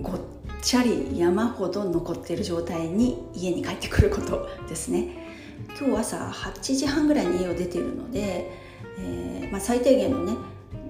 [0.00, 0.20] ごっ
[0.62, 5.27] ちゃり山ほど残っている状態に家に帰ってくることですね。
[5.78, 8.50] 今日朝8時半ぐらいに家を出ているので、
[8.98, 10.34] えー、まあ、最低限のね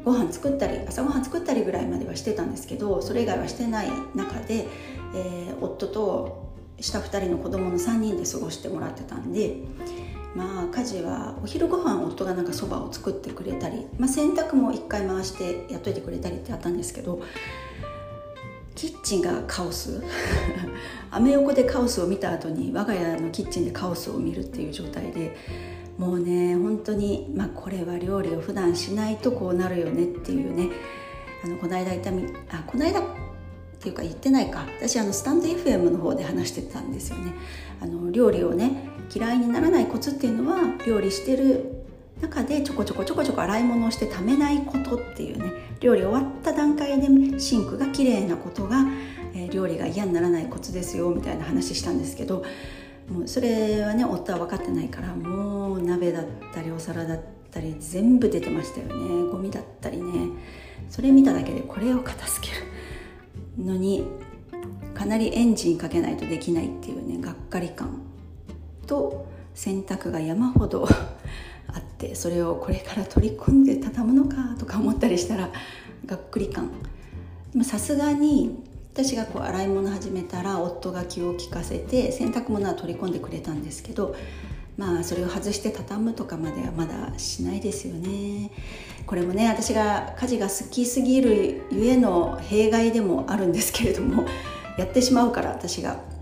[0.05, 4.67] ご飯作ったり朝ごはん作ったりぐらいまではしてたんですけどそれ以外はしてない中で、
[5.15, 6.49] えー、夫と
[6.81, 9.57] 下2人の子供の3人で過ごしてもらってたんで
[10.35, 17.21] まあ家事はお昼ご飯夫がなんかそばを作ってくれたり、まあ、洗濯も1回回してやっといてくれたりってあったんですけど
[18.79, 20.01] キッチンがカオス？
[21.11, 25.35] アメ横でカオスを見た後に我が家のキッチンでカオスを見るっていう状態で
[25.99, 30.69] もうね本当にまあこれは料理を普段しないとこうなるよねっていうね。
[31.45, 33.03] あのこの間言ったみあこの間っ
[33.81, 34.65] ていうか言ってないか。
[34.79, 37.33] 私あのスタンド FM の方で話してたんですよね。
[37.81, 41.78] あの料理をね嫌いにならないコツっていうのは料理してる
[42.21, 48.85] 中でちょこちょこちょこちょこ洗い物をしてためないことっていうね料理終わった段階でシンクが綺麗なことが、
[49.35, 52.45] えー、料理が嫌にならないコツですよみたいな話したんですけど
[53.09, 59.33] もうそれはね夫は分かってないからもう鍋だったりお皿だったり全部出てましたよね。
[59.33, 60.29] ゴミだったりね。
[60.91, 62.63] それ見ただけでこれを片付ける。
[63.65, 64.05] のに
[64.95, 68.03] かなりエンジンかけないとできないっていうねがっかり感
[68.87, 70.89] と洗濯が山ほど
[71.69, 75.51] あってそれをこれから取り込んで畳むのかとか思ったりしたら
[76.07, 76.71] がっくり感
[77.63, 84.17] さすがに私がこう洗い物始めたら夫が気を利かせて洗濯物は取り込んでくれたんですけど
[84.77, 88.51] まあそれを外して畳むとかまではまだしないですよね。
[89.07, 94.25] これもね私が家事が好きすぎるゆえの弊害でもあるんですけれども
[94.77, 96.18] やってしまうから私が。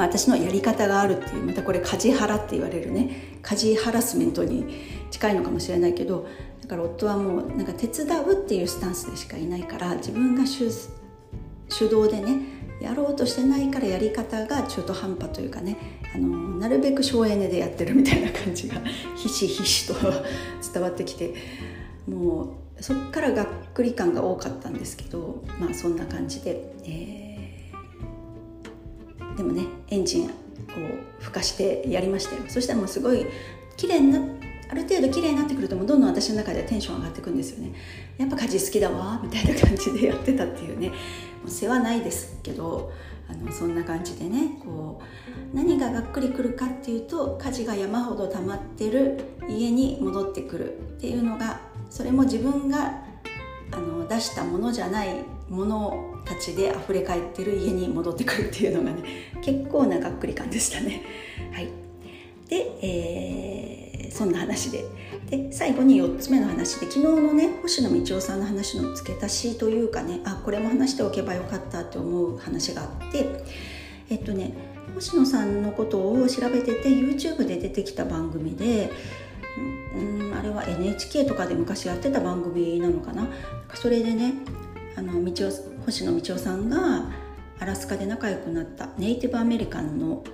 [0.00, 4.64] まあ私のやり方があるっていうまたこれ家事ハラって言われるね家事ハラスメントに
[5.10, 6.26] 近いのかもしれないけど
[6.62, 12.38] だから夫はもうなんか手伝うっていうスタンスでしかいないから自分が主導でね
[12.80, 15.76] やろうとしてないからやり方が中途半端というかね
[16.14, 18.80] あのなるべく省エネでやってるみたいな感じが
[19.16, 19.94] ひしひしと
[20.72, 21.34] 伝わってきて
[22.08, 27.19] もうそっからがっくり感が多かったんですけどまあそんな感じで、えー、
[29.40, 30.30] でもねエンジンを
[31.18, 32.42] ふかしてやりましたよ。
[32.48, 33.24] そしたらもうすごい
[33.78, 34.20] 綺麗にな
[34.68, 37.72] ある程度綺麗になってくるともうどんどん私の中でテンション上がってくんですよね。
[38.18, 40.88] やっぱ家事好きだわみたいな感じでやってたっていうね。
[40.88, 40.94] も
[41.46, 42.92] う世話ないですけど
[43.30, 45.00] あのそんな感じでねこ
[45.54, 53.02] う何ががっくりくるかっていうと家事が山ほど溜まってる家に戻ってくるっていうのがそれも自分が
[53.72, 59.02] あの出したものじゃないものたちで溢れ返ってる家に戻ってくるっていうのがね
[59.42, 61.02] 結構ながっくり感でしたね。
[61.52, 61.68] はい。
[62.48, 64.84] で、えー、そんな話で。
[65.30, 73.44] で最後に4つ目の話で昨日のね星野道夫さんの話の付け足しというかねあこれも話しておけばよかったって思う話があって
[74.10, 74.52] えっとね
[74.96, 78.90] 星野さんのことを調べてて YouTube で出てきた番組で
[79.96, 80.02] う
[80.32, 83.28] んあれは NHK とかで昔やってた番組なのかな？
[83.74, 84.34] それでね
[84.96, 87.10] あの道夫星野道夫さんが
[87.58, 90.24] アラスカで仲良くなったネイティブアメリカンの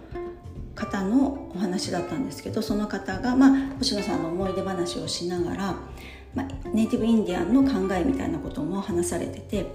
[0.74, 5.74] 方のお話だったんですけどその方が、まあ、星野さんの思い出話をしながら、
[6.35, 9.66] まあ、ネイティブインディアンの考えみたいなことも話されてて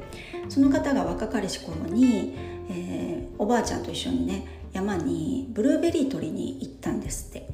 [0.48, 2.36] その方が若かりし頃に、
[2.70, 7.48] えー、おばあちゃんと一緒にね山にブルーベリー取りに行ったんですって。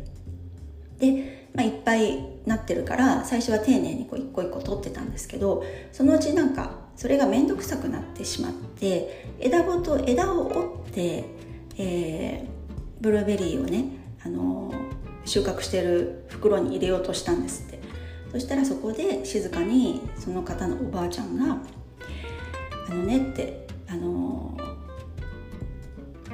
[1.00, 11.26] で、まあ、いっぱいなってるから最初は丁寧にこう一個一個取ってたんですけどそのうちなんかそれが面倒くさくなってしまって枝ごと枝を折って、
[11.78, 13.86] えー、ブルーベリーをね、
[14.26, 14.74] あの
[15.24, 17.78] 収穫してる袋に入れようとしたんですって。
[18.32, 21.58] そしたらそこで静かにその方のおばあちゃんが
[22.90, 24.58] 「あのね」ってあの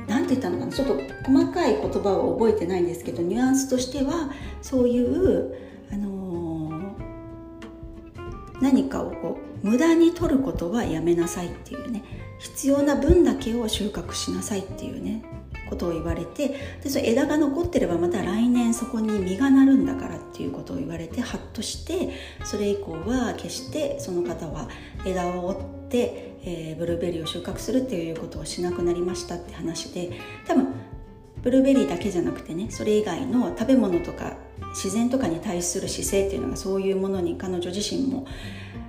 [0.08, 0.96] なんて言ったのかなちょっと
[1.26, 5.56] 細かい言葉は覚えてないんですけどニュアンスとしてはそういう
[5.92, 6.96] あの
[8.60, 12.04] 何かをこう無駄に取ることはやめなさいっていうね。
[12.40, 15.24] 必要な分だけを収穫しなさいっていうね。
[15.74, 24.70] ことを言われてでそ枝が残ってればまた来年そこに実がなるんだからっていうことを言われてハッとしてそれ以降は決してその方は
[25.06, 30.12] 枝を折って、えー、ブルーベリーを収穫するっていうことをしなくなりましたって話で
[30.48, 30.68] 多分
[31.42, 34.38] ブルーベリーだけじゃなくてねそれ以外の食べ物とか
[34.74, 38.26] 自然とかに対する姿勢っていうのがそういうものに彼女自身も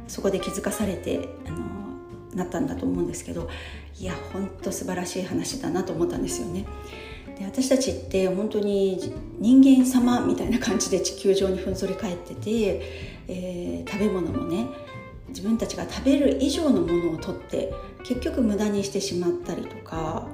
[0.09, 1.75] そこで気づかされてあの
[2.35, 3.49] なったんだと思うんですけど
[3.99, 6.67] いや本当素晴らしい話だなと思ったんですよね。
[7.39, 12.83] で私たちって本当に人間様みたいな感じで地球上にふんぞり返ってて、
[13.27, 14.67] えー、食べ物もね
[15.29, 17.73] 自分たちが食べる以上のものを取って
[18.05, 20.29] 結局無駄にしてしまったりとか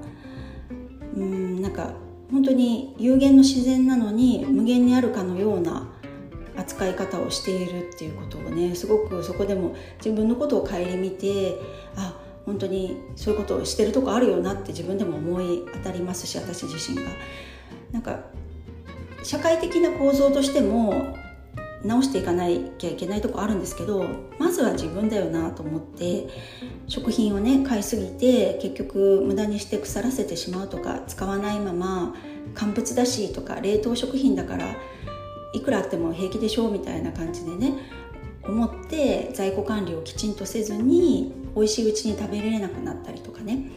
[1.17, 1.95] うんなんか
[2.31, 5.89] 本当に有限の自然なのに無限にあるかのような
[6.61, 11.59] 扱い方をしているっていうことをねすごくそこでも自分のことを顧みて
[11.97, 12.15] あ
[12.47, 17.11] 本当にそういうことをしてるとこあるよなって自分でも思い当たりますし私自身が。
[17.93, 18.21] なんか
[19.23, 21.17] 社会的な構造としても
[21.85, 22.47] 直していかな
[22.79, 24.05] きゃいけないとこあるんですけど
[24.39, 26.29] まずは自分だよなと思って
[26.87, 32.15] 食品をね買いすぎて結局無駄にして腐らせてしまうとか使わないまま
[32.55, 34.77] 乾物だしとか冷凍食品だから
[35.53, 37.75] いくらあっても平気でしょうみたいな感じでね
[38.43, 43.71] 思って在庫管理をきちんとせずに美味しいうちに食べれなくなったりとかね。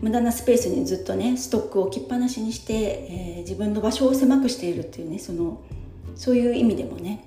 [0.00, 5.60] 無駄なスペースにずっとねストックを置きっぱなしにして、えー、自分の場所を狭くしているっていうねその
[6.14, 7.26] そういう意味でもね。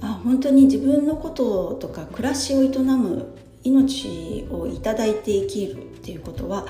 [0.00, 6.66] あ本当に自分のこととか暮らしを営む命をいいて生きるっていうことは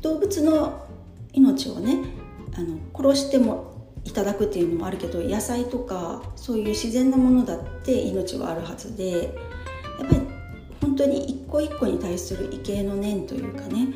[0.00, 0.86] 動物の
[1.32, 1.98] 命をね
[2.54, 3.71] あの殺しても
[4.04, 10.20] いただくっていうのもあるけど野菜とかそういう自然なものだって命はあるはずでやっぱり
[10.80, 13.88] 本当に一個一個に対する畏敬の念というかね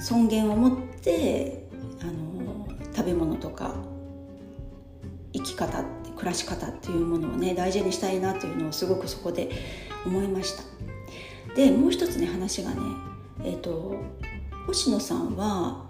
[0.00, 1.66] 尊厳を持って
[2.02, 3.74] あの食べ物とか
[5.32, 5.84] 生き方
[6.16, 9.50] 暮らし方っていうものをね大事にしたいなというのをすごくそこで
[10.06, 10.62] 思いました。
[11.54, 12.76] でもう一つね話がね
[13.44, 13.96] えっ、ー、と
[14.66, 15.84] 星野さんは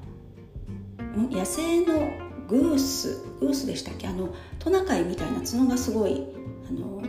[1.31, 4.07] 野生のグースグースでしたっけ？
[4.09, 6.27] あのトナカイみたいな角がすごい
[6.69, 7.03] あの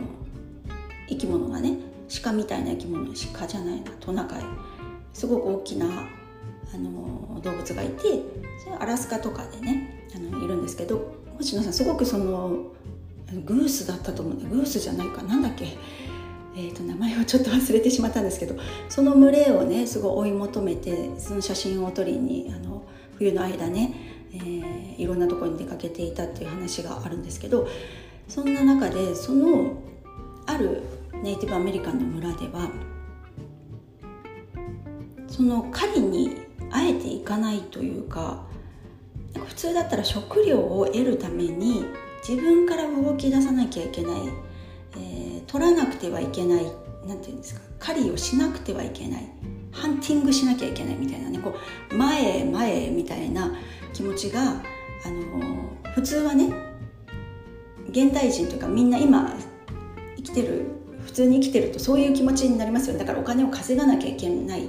[1.08, 1.78] 生き物がね
[2.22, 4.42] 鹿みたいな生き物鹿じゃないなトナカイ。
[5.12, 5.86] すごく大きな
[6.74, 8.02] あの動物がいて
[8.62, 12.66] それアラスカとかでねあのいるんですけど星野さんすごくその
[13.44, 15.66] グースだったと思うんでグースじゃないかなんだっけ？
[16.58, 18.56] えー、と名前をちょっと忘れてしまったんですけど
[18.88, 22.82] その群れをねすごい追い求めてその写真を撮りにあの
[23.18, 27.68] 冬の間ねえー、いろんなとこに出かけていたっていう話があるんですけど
[28.28, 29.82] そんな中でその
[30.46, 30.82] ある
[31.22, 32.70] ネイティブアメリカンの村では
[35.28, 38.44] その狩りにあえていかないというか
[39.34, 41.84] 普通だったら食料を得るために
[42.26, 44.20] 自分から動き出さなきゃいけない、
[44.96, 46.64] えー、取らなくてはいけない
[47.06, 49.35] なんていうんですか狩りをしなくてはいけない。
[49.76, 51.54] ハンティングしなきゃいけないみたいなねこ
[51.90, 53.52] う前へ前へみたいな
[53.92, 56.52] 気持ちがあの普通はね
[57.90, 59.32] 現代人というかみんな今
[60.16, 60.64] 生きてる
[61.04, 62.98] 普通に生きてるとそういう気持ちになりますよね。
[62.98, 64.68] だからお金を稼がなきゃいけない。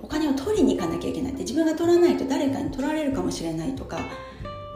[0.00, 1.32] お金を取りに行かなきゃいけない。
[1.32, 3.98] で自分が取らないと誰かに取られるかもしれないとか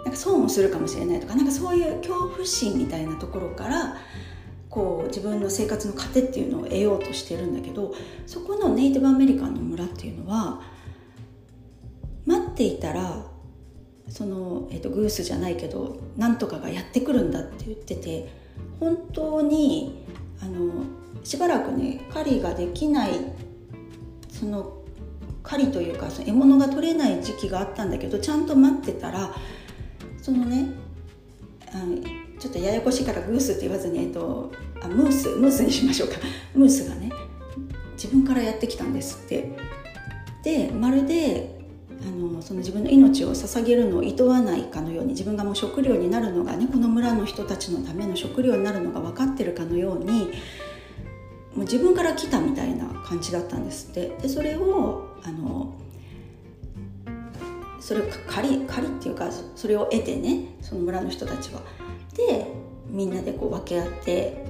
[0.05, 3.97] なんか損をするかもしれないとかなんかそういう恐怖心みたいなところから
[4.75, 7.95] こう自分の生活の糧っていうのを得ようとしてるんだけど
[8.27, 10.63] そこのネイティブアメリカンの村っていうのは
[12.27, 13.25] 待っていたら
[14.09, 18.29] その、えーと、グースじゃないけどなんとかがやってくるんだって言ってて
[18.81, 20.05] 本当に
[20.43, 20.73] あの
[21.23, 23.11] しばらくね狩りができない
[24.29, 24.79] その
[25.45, 29.33] 狩りというかその獲物が取れない時期があったんだけどちゃんと待ってたら
[30.21, 30.71] そのね
[31.73, 36.17] あのちょっとややこしいからグースって言わずに、えっと、あムースムースにしましょうか。
[36.55, 37.11] ムースがね
[37.95, 39.49] 自分からやってきたんですって。
[40.43, 41.59] でまるで
[42.03, 50.25] あのその自分の命を捧げるのを厭わないかのように自分がもう食料になるのがねこの村の人たちのための食料になるのが分かってるかのように
[51.55, 54.19] もう自分から来たみたいな感じだったんですって。
[54.21, 55.73] でそれをあの
[57.81, 61.63] それを借り借りっていうかそれを得てねその村の人たちは。
[62.17, 62.47] で
[62.89, 64.45] みんなでこう分け合って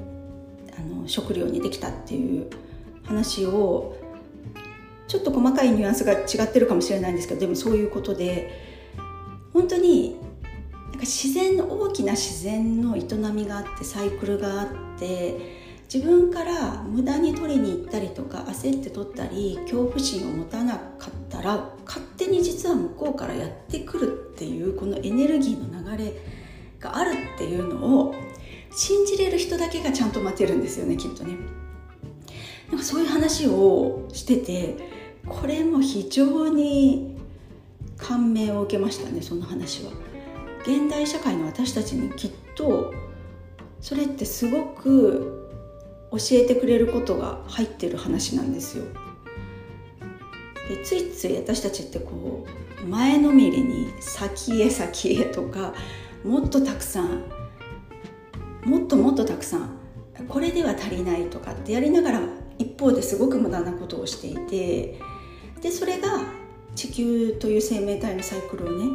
[0.78, 2.50] あの食料にできたっていう
[3.04, 3.96] 話を
[5.06, 8.50] ちょっと細かいニュアンスが違ってるかもしれないんですけどでもそういうことで
[9.52, 10.16] 本当に
[10.90, 13.02] なんか自然の大きな自然の営
[13.32, 26.12] みがあってサイクルがあって自分から無駄に取りに行ったりとか焦って取ったり恐怖心を持たなかったら勝手に実は向こうからやってくるっていうこのエネルギーの流れ
[26.84, 28.14] があるっていうのを
[28.70, 31.36] 信じれる人だけがちゃんと待てるんですよねきっとね。
[32.68, 34.76] なんかそういう話をしてて
[35.26, 37.16] これも非常に
[37.96, 39.92] 感銘を受けましたねその話は。
[40.62, 42.92] 現代社会の私たちにきっと
[43.80, 45.50] それってすごく
[46.10, 48.84] 教えてくれることが入ってる話なんですよ。
[50.68, 52.46] でついつい私たちってこ
[52.82, 55.74] う前のめりに先へ先へとか
[56.24, 57.22] もっとたくさん
[58.64, 59.78] もっともっとたくさん
[60.28, 62.20] これでは足りないとかってやりながら
[62.58, 64.98] 一方ですごく無駄なことをしていて
[65.60, 66.20] でそれが
[66.74, 68.86] 地球という生命体のサイクルをね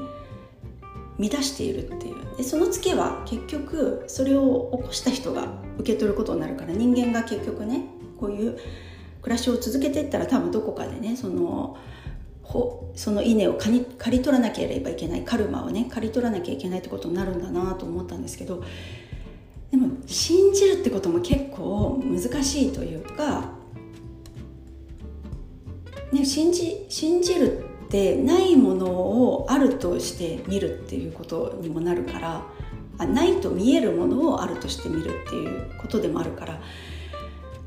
[1.19, 2.15] 乱しているっていう。
[2.37, 7.83] でそのツケは結局それを起こした人が受け取ることになるから人間が結局ね
[8.17, 8.57] こういう
[9.21, 11.77] 暮らしを続けていったら多分どこかでねその
[12.95, 18.63] その稲を刈り刈り取らなければいけないカルマをね刈り取らなきゃいけないってことになるんだなと思ったんですけど
[19.71, 23.51] でも信じるってことも結構難しいというか、
[26.11, 32.43] ね、信じ信じるってないものをあるとして見るっていうことにもなるから
[32.97, 36.61] あないと見えるものをあるとして見るっていうことでもあるから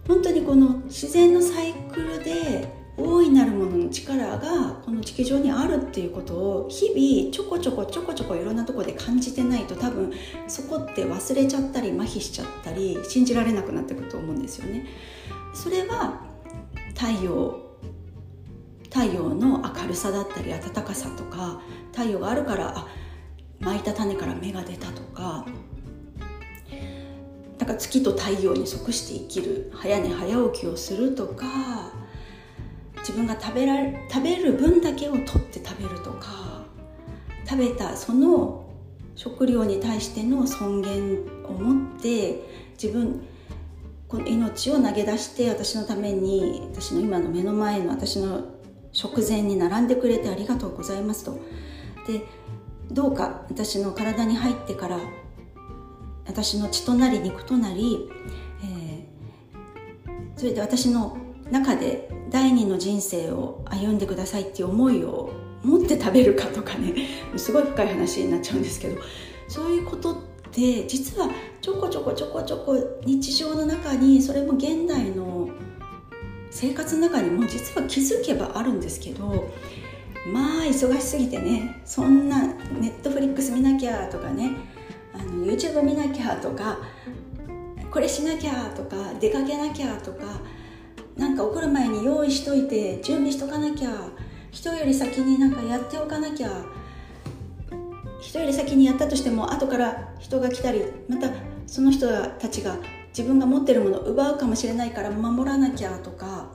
[0.07, 10.12] 本当にこの自然のサイクルで大いなるものの力がこの地球上にあるっていうことを日々ちょこちょこちょこちょこいろんなとこで感じてないと多分
[10.47, 14.86] そこって忘れちゃったり麻痺しちゃったり信じられなくなってくると思うんですよね。
[15.55, 16.20] それは
[16.95, 17.72] 太陽
[18.93, 21.62] 太陽の明るさだったり暖かさとか
[21.93, 22.88] 太陽があるからあ
[23.61, 25.47] 巻いた種から芽が出たとか
[27.57, 31.47] だか月と太陽に即して生きる早寝早起きをするとか
[33.03, 36.64] 自分が食べられ食べる分だけを取って食べるとか
[37.44, 38.64] 食べたその
[39.14, 42.40] 食料に対しての尊厳を持って
[42.80, 43.22] 自分
[44.09, 48.44] この命を投げ出して私のために私の今の目の前の私の
[48.92, 51.38] 食前に並んでくれてありがとうございますと。
[52.07, 52.26] で
[52.90, 54.98] どうか私の体に入ってから
[56.26, 58.09] 私の血となり肉となり、
[58.64, 61.16] えー、それで私の
[61.50, 65.30] 中で第二の人生を歩んでくださいっていう思いを
[65.62, 66.95] 持って食べるかとかね。
[67.37, 69.01] すごい深い話になっちゃうんですけど。
[69.49, 70.16] そういうことっ
[70.51, 71.28] て実は
[71.61, 75.51] ちょこちょこちょこちょこ日常の中にそれも現代の
[76.51, 79.51] 生活の中にも実は気づけばあるんですけど
[80.33, 84.53] まあ忙しすぎてねそんなネットフリックス見なきゃとかね
[85.14, 86.78] あの YouTube 見なきゃとか
[87.91, 90.41] これしなきゃとか出かけなきゃとか
[91.16, 93.90] なんか怒る前に用意しといて準備しとかなきゃ
[94.50, 96.64] 人より先になんかやっておかなきゃ
[98.20, 101.30] 人より先にやったとしても後から人が来たりまた
[101.66, 102.06] その人
[102.38, 102.76] たちが
[103.08, 106.50] 自分が持ってるものを奪うかもしれないから守らなきゃとか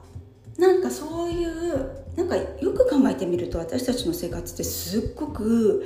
[0.57, 5.85] なんかそういうなんかよく考えてみると私たちの生活ってすっごく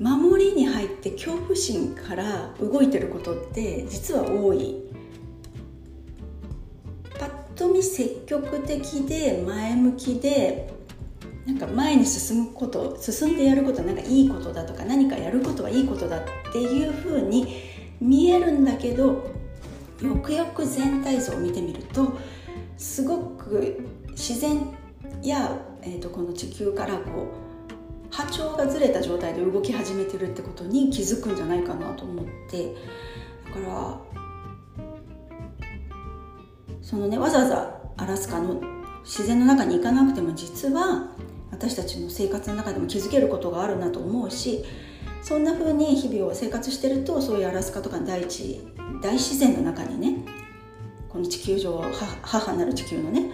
[0.00, 4.89] 守りに入って恐怖心から動いてることって実は多い。
[7.60, 10.72] と見積極的で前向きで
[11.46, 17.62] なんか前に進むこと進んでやることなんかいいことだとか何かやることはいいことだっていうふうに
[18.00, 19.30] 見えるんだけど
[20.00, 22.16] よくよく全体像を見てみると
[22.78, 24.74] すごく自然
[25.22, 27.28] や、えーと、この地球からこ
[28.10, 32.74] う波長がずれた状態で動き始めてるってことに気づくんじゃないかなと思って
[33.44, 34.09] だから
[36.90, 38.60] そのねわざわざアラスカの
[39.04, 41.12] 自然の中に行かなくても実は
[41.52, 44.64] 私たちの生活の中でも気づけることがあるなと思うし
[45.22, 48.60] そんな風に日々を生活してるとそういうアラスカとかの大地
[49.00, 50.24] 大自然の中にね
[51.08, 51.80] この地球上
[52.22, 53.30] 母なる地球のね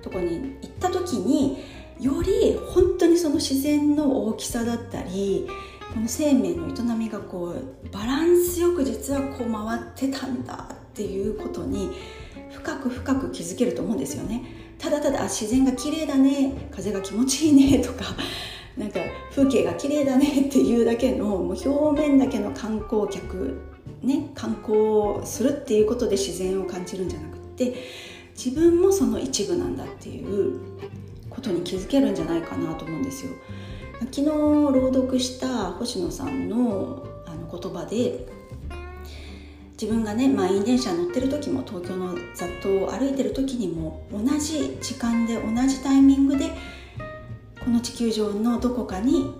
[0.00, 1.58] とこに行った時に
[1.98, 5.48] より本当にその自然の大きさだったり
[5.92, 11.90] この生命の営みがこうバランスよく実はこう回ってたんだっていうことに
[12.62, 14.42] 深く深く気づけると思うんですよね。
[14.78, 18.04] ただただ自然が綺麗だね風が気持ちいいねとか
[18.76, 19.00] なんか
[19.30, 23.60] 風景が綺麗だねっていうだけのもう表面だけの観光客
[24.02, 27.74] ね観光するっていうことで自然を感じるんじゃなくって
[28.34, 30.58] 自分もその一部なんだっていう
[31.30, 33.32] ことに気づけるんじゃないかなと思うんですよ。
[34.00, 38.26] 昨日朗読した星野さんのあの言葉で
[39.82, 46.50] 自分がね満員電車乗ってる時も東京の雑踏を歩いてる時にも同じ時間で同じタイミングで
[47.64, 49.34] この地球上のどこかに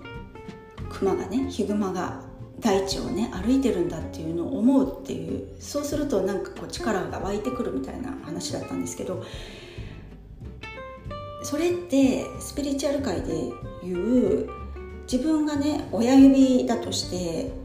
[0.89, 2.19] クマがねヒグマが
[2.59, 9.23] 大地をね歩いてるんだっていうのを思うっていうそうするとなんかこう力が湧いてくるみたいな話だったんですけど
[11.41, 13.33] それってスピリチュアル界で
[13.85, 14.49] いう
[15.09, 17.62] 自分がね親指だとして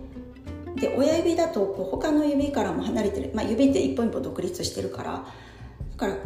[0.80, 5.12] で親指だとこう他の指からも離れてる、まあ、指って一本一本独立してるから。
[5.12, 6.16] だから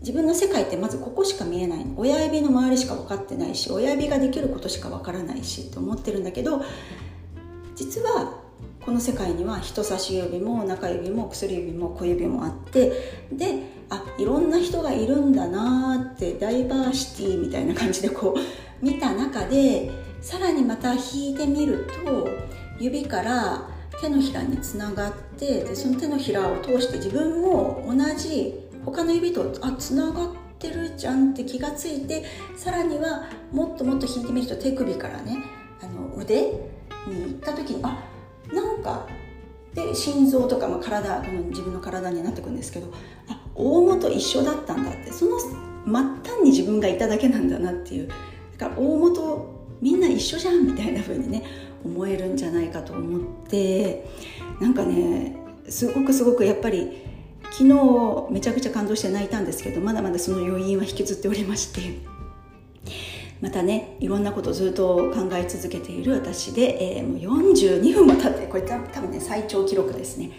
[0.00, 1.86] 自分の世界ってまずここしか見えない。
[1.96, 6.62] 親指の周りしか分かってないし親指ができることしか分からないしと思ってるんだけど
[7.74, 8.34] 実は
[8.84, 12.92] この世界には人差し指も中指も薬指も小指もあって
[13.32, 22.28] であいろんな人がいるんだなってダイバーシティみたいな感じでこう見た中でさらにまた引いてみると
[22.78, 23.70] 指から
[24.00, 32.24] 手のひらにつながってでその手のひらを通して自分も同じ他の指とあつながってるじゃんって気がついて
[32.56, 35.38] さらにはもっともっと引いてみると手首からね
[35.82, 38.04] あの腕に行った時にあ
[38.52, 39.06] なんか
[39.74, 42.92] で心臓とか、まあ、体この自分の体になってくんですけど
[43.28, 45.50] あ大元一緒だったんだってその末
[45.86, 48.08] 端に自分がいただけなんだなっていう。
[48.58, 51.42] だから大元みんな一緒じゃんみたいな風にね
[51.84, 54.04] 思えるんじゃないかと思って
[54.60, 55.36] なんかね
[55.68, 57.02] すごくすごくやっぱり
[57.50, 62.13] 昨日めちゃくちゃ感動して泣いたんですけどまだまだその余韻は引きずっておりまして。
[63.44, 70.30] またねいろんなことずっと考え続けている私で、えー、もう42分も経ってこれ多分ね最長記録ですね。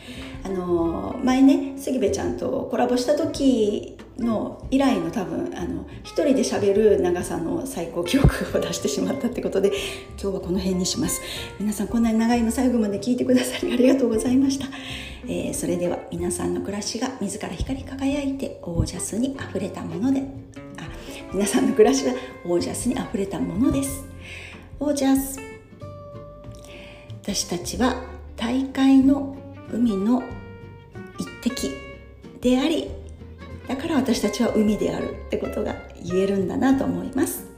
[0.43, 9.71] あのー、前ね杉部ちゃんとコラボした時の以来の多分あの一人で喋る長さの最高記録を出してしまったってことで
[10.19, 11.21] 今日はこの辺にします。
[11.59, 14.65] 皆さんこんなに長いの最後まで聞いてくださりありがとうございました。
[15.25, 20.23] えー、それでは皆さんの暮らしが自ら光り輝いてオージャスにあふれたもので
[20.77, 20.87] あ
[21.35, 22.13] 皆さんの暮らしは
[22.45, 24.05] オージャスにあふれたものです。
[24.79, 25.37] オージャス。
[27.23, 28.01] 私たちは
[28.37, 29.35] 大海の
[29.69, 30.23] 海の
[31.19, 31.71] 一滴
[32.39, 32.89] であり
[33.67, 37.54] だから私たちは海であるってことが言えるんだなと思います。